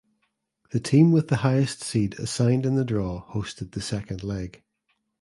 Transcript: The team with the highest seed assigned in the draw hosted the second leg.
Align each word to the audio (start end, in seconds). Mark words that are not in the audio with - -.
The 0.71 0.79
team 0.79 1.11
with 1.11 1.27
the 1.27 1.35
highest 1.45 1.83
seed 1.83 2.15
assigned 2.17 2.65
in 2.65 2.73
the 2.73 2.83
draw 2.83 3.23
hosted 3.33 3.73
the 3.73 3.81
second 3.83 4.23
leg. 4.23 4.63